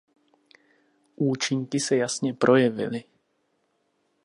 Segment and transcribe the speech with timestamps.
[1.15, 3.03] Účinky se jasně projevily.